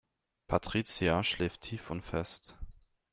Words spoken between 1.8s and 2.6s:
und fest.